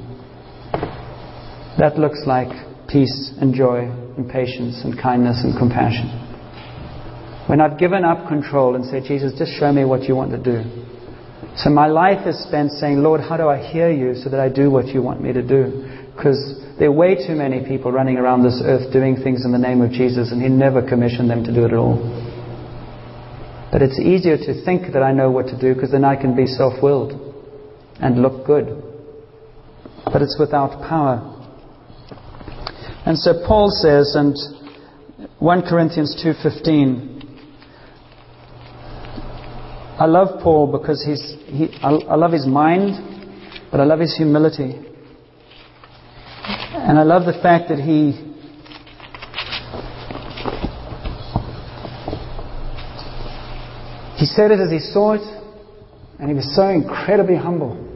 [1.79, 2.49] That looks like
[2.89, 6.07] peace and joy and patience and kindness and compassion.
[7.49, 10.39] When I've given up control and say, Jesus, just show me what you want to
[10.39, 10.82] do.
[11.57, 14.49] So my life is spent saying, Lord, how do I hear you so that I
[14.49, 15.85] do what you want me to do?
[16.17, 19.59] Because there are way too many people running around this earth doing things in the
[19.59, 22.01] name of Jesus, and He never commissioned them to do it at all.
[23.71, 26.35] But it's easier to think that I know what to do because then I can
[26.35, 27.13] be self willed
[28.01, 28.83] and look good.
[30.05, 31.29] But it's without power.
[33.05, 34.37] And so Paul says, and
[35.39, 37.12] 1 Corinthians 2.15,
[40.03, 44.17] I love Paul because he's, he, I, I love his mind, but I love his
[44.17, 44.75] humility.
[46.75, 48.31] And I love the fact that he
[54.17, 55.23] He said it as he saw it,
[56.19, 57.92] and he was so incredibly humble.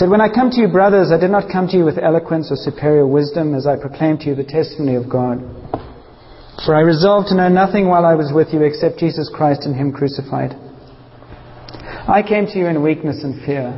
[0.00, 2.50] Said, When I come to you, brothers, I did not come to you with eloquence
[2.50, 5.44] or superior wisdom as I proclaimed to you the testimony of God.
[6.64, 9.76] For I resolved to know nothing while I was with you except Jesus Christ and
[9.76, 10.56] Him crucified.
[12.08, 13.76] I came to you in weakness and fear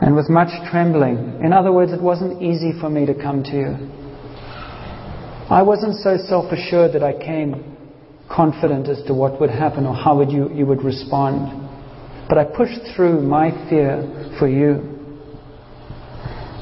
[0.00, 1.40] and with much trembling.
[1.42, 3.74] In other words, it wasn't easy for me to come to you.
[5.50, 7.76] I wasn't so self assured that I came
[8.30, 11.67] confident as to what would happen or how would you, you would respond.
[12.28, 14.96] But I pushed through my fear for you.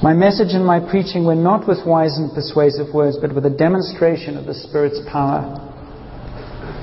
[0.03, 3.51] My message and my preaching were not with wise and persuasive words, but with a
[3.51, 5.43] demonstration of the Spirit's power,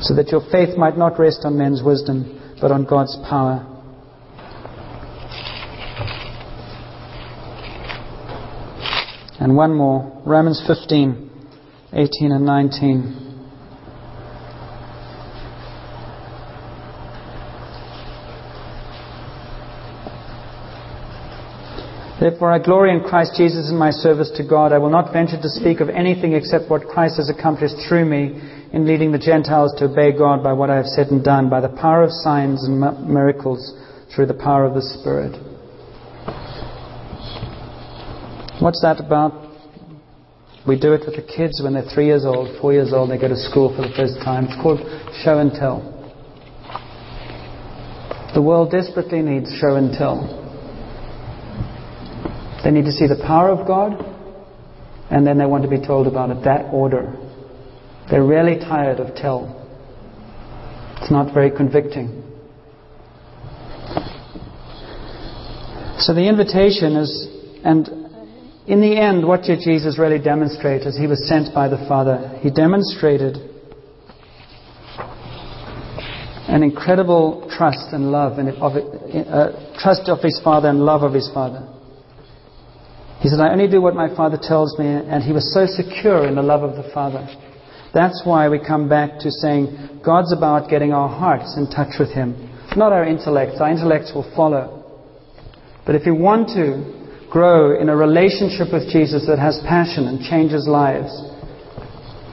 [0.01, 3.69] so that your faith might not rest on men's wisdom, but on God's power.
[9.39, 11.29] And one more Romans 15,
[11.93, 13.32] 18 and 19.
[22.23, 24.71] Therefore, I glory in Christ Jesus in my service to God.
[24.71, 28.39] I will not venture to speak of anything except what Christ has accomplished through me
[28.71, 31.59] in leading the Gentiles to obey God by what I have said and done, by
[31.59, 33.73] the power of signs and miracles,
[34.15, 35.35] through the power of the Spirit.
[38.61, 39.33] What's that about?
[40.65, 43.19] We do it with the kids when they're three years old, four years old, they
[43.19, 44.45] go to school for the first time.
[44.45, 44.79] It's called
[45.25, 45.83] show and tell.
[48.33, 50.42] The world desperately needs show and tell.
[52.63, 53.93] They need to see the power of God,
[55.11, 56.43] and then they want to be told about it.
[56.43, 57.13] That order.
[58.09, 59.59] They're really tired of tell.
[61.01, 62.23] It's not very convicting.
[65.97, 67.27] So the invitation is,
[67.63, 67.87] and
[68.67, 72.39] in the end, what did Jesus really demonstrate as he was sent by the Father?
[72.41, 73.37] He demonstrated
[76.47, 81.13] an incredible trust and love, and of, uh, trust of his Father and love of
[81.13, 81.72] his Father.
[83.23, 86.27] He said, I only do what my Father tells me, and he was so secure
[86.27, 87.25] in the love of the Father.
[87.93, 92.11] That's why we come back to saying God's about getting our hearts in touch with
[92.11, 92.35] Him,
[92.75, 93.61] not our intellects.
[93.61, 94.83] Our intellects will follow.
[95.85, 100.19] But if you want to grow in a relationship with Jesus that has passion and
[100.19, 101.13] changes lives,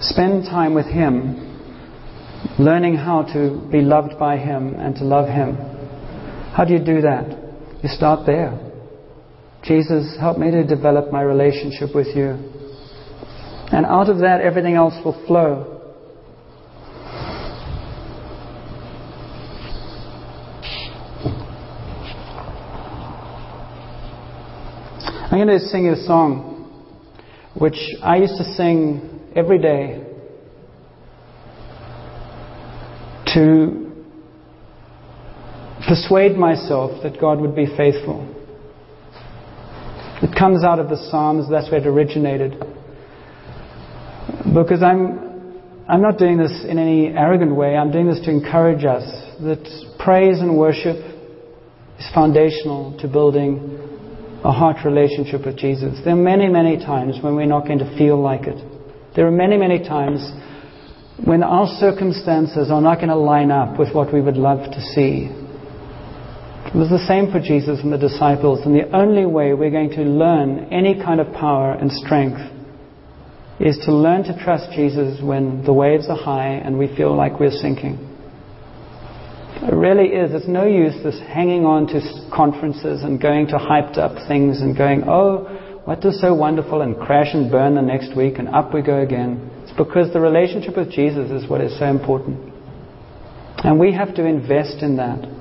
[0.01, 1.39] spend time with Him,
[2.59, 5.55] learning how to be loved by Him and to love Him.
[6.53, 7.31] How do you do that?
[7.81, 8.70] You start there.
[9.63, 12.39] Jesus, help me to develop my relationship with you.
[13.73, 15.77] And out of that, everything else will flow.
[25.31, 26.51] I'm going to sing you a song
[27.55, 30.05] which I used to sing every day
[33.35, 34.05] to
[35.87, 38.30] persuade myself that God would be faithful.
[40.23, 42.53] It comes out of the Psalms, that's where it originated.
[44.53, 48.85] Because I'm, I'm not doing this in any arrogant way, I'm doing this to encourage
[48.85, 49.05] us
[49.41, 49.65] that
[49.99, 50.97] praise and worship
[51.99, 53.79] is foundational to building
[54.45, 55.99] a heart relationship with Jesus.
[56.05, 58.63] There are many, many times when we're not going to feel like it.
[59.17, 60.21] There are many, many times
[61.25, 64.81] when our circumstances are not going to line up with what we would love to
[64.95, 65.40] see.
[66.67, 69.91] It was the same for Jesus and the disciples, and the only way we're going
[69.91, 72.41] to learn any kind of power and strength
[73.59, 77.41] is to learn to trust Jesus when the waves are high and we feel like
[77.41, 78.07] we're sinking.
[79.63, 80.33] It really is.
[80.33, 82.01] It's no use this hanging on to
[82.35, 85.45] conferences and going to hyped up things and going, oh,
[85.85, 89.01] what is so wonderful, and crash and burn the next week, and up we go
[89.01, 89.51] again.
[89.65, 92.53] It's because the relationship with Jesus is what is so important.
[93.59, 95.40] And we have to invest in that.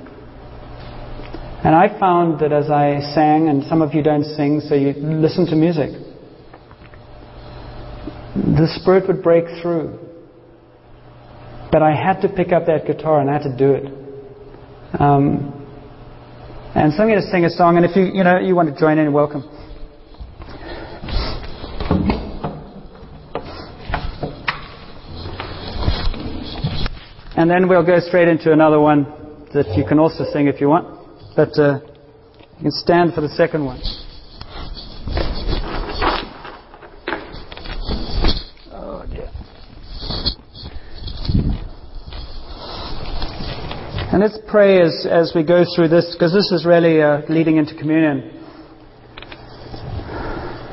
[1.62, 4.94] And I found that as I sang, and some of you don't sing, so you
[4.94, 5.90] listen to music,
[8.34, 9.98] the Spirit would break through.
[11.70, 13.86] But I had to pick up that guitar and I had to do it.
[14.98, 15.52] Um,
[16.74, 18.72] and so I'm going to sing a song, and if you, you know, you want
[18.72, 19.42] to join in, welcome.
[27.36, 29.04] And then we'll go straight into another one
[29.52, 30.99] that you can also sing if you want.
[31.36, 31.80] But uh,
[32.58, 33.80] you can stand for the second one.
[38.72, 39.04] Oh.
[44.12, 47.58] And let's pray as, as we go through this, because this is really uh, leading
[47.58, 48.38] into communion.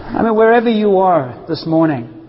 [0.10, 2.28] I mean, wherever you are this morning,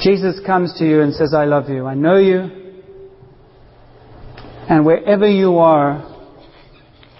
[0.00, 1.86] Jesus comes to you and says, I love you.
[1.86, 2.50] I know you.
[4.68, 6.11] And wherever you are,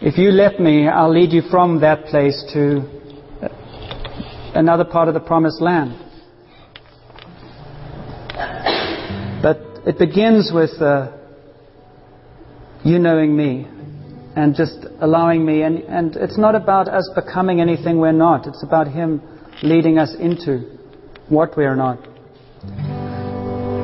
[0.04, 2.82] if you let me, I'll lead you from that place to
[4.52, 5.96] another part of the promised land.
[9.40, 11.16] But it begins with uh,
[12.84, 13.68] you knowing me
[14.34, 15.62] and just allowing me.
[15.62, 19.22] And, and it's not about us becoming anything we're not, it's about Him
[19.62, 20.78] leading us into
[21.28, 21.98] what we are not.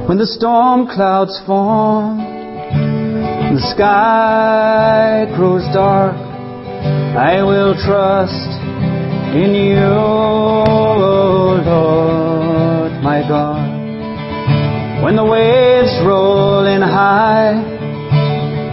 [0.09, 2.38] When the storm clouds form,
[3.55, 6.15] the sky grows dark,
[7.17, 8.61] I will trust
[9.35, 9.79] in you,
[11.65, 13.79] Lord, my God.
[15.03, 17.55] When the waves roll in high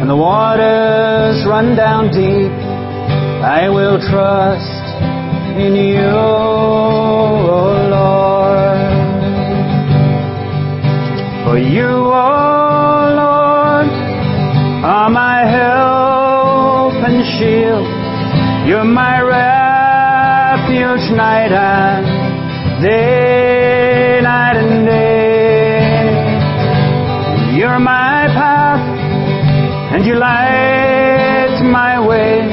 [0.02, 2.52] and the waters run down deep,
[3.42, 4.84] I will trust
[5.58, 6.12] in you,
[7.96, 8.92] Lord.
[11.46, 13.45] For you, O Lord,
[14.86, 17.88] are my help and shield.
[18.70, 22.06] You're my refuge night and
[22.84, 25.82] day, night and day.
[27.58, 28.86] You're my path
[29.96, 32.46] and you light my way.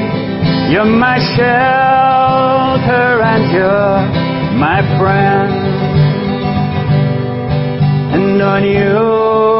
[0.71, 4.01] You're my shelter and you're
[4.57, 5.53] my friend.
[8.15, 9.52] And on you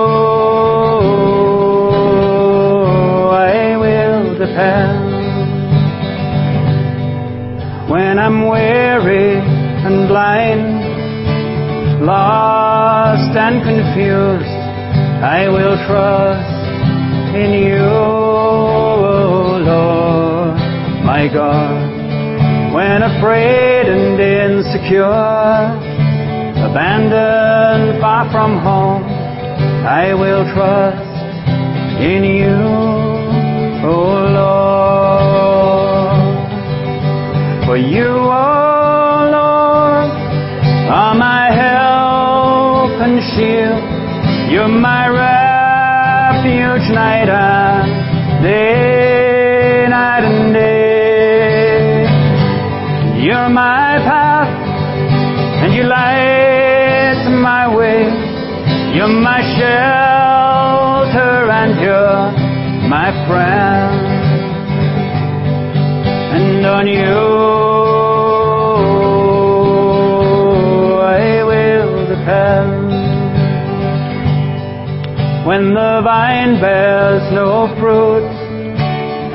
[7.90, 10.62] When I'm weary and blind,
[12.06, 14.46] lost and confused,
[15.24, 16.54] I will trust
[17.36, 17.82] in you,
[19.66, 20.56] Lord,
[21.04, 21.92] my God.
[22.76, 25.04] When afraid and insecure,
[26.70, 29.04] abandoned far from home,
[29.84, 31.10] I will trust
[32.00, 32.93] in you,
[37.74, 40.10] For you, O Lord,
[40.94, 43.82] are my help and shield.
[44.52, 52.06] You're my refuge night and day, night and day.
[53.26, 54.54] You're my path
[55.64, 58.04] and you light my way.
[58.96, 62.32] You're my shelter and you're
[62.88, 64.14] my friend.
[66.36, 67.63] And on you
[75.46, 78.24] When the vine bears no fruit,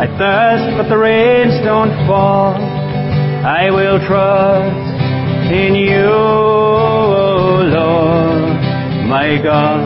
[0.01, 2.55] I thirst but the rains don't fall.
[2.57, 8.57] I will trust in you, O Lord,
[9.05, 9.85] my God.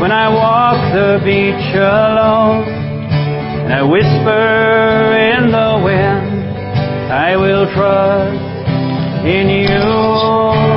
[0.00, 2.64] When I walk the beach alone,
[3.64, 10.71] and I whisper in the wind, I will trust in you,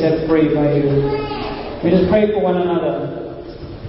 [0.00, 0.88] set free by you.
[1.84, 3.20] We just pray for one another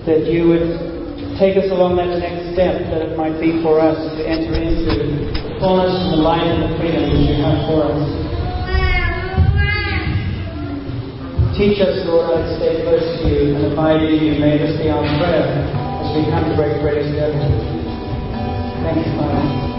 [0.05, 0.91] that you would
[1.39, 4.91] take us along that next step, that it might be for us to enter into
[4.91, 8.01] the fullness and the light and the freedom that you have for us.
[11.55, 14.39] Teach us, Lord, to stay close to you and abide in you.
[14.39, 17.39] May this be our prayer as we come to break bread together.
[18.83, 19.70] Thank you, Father.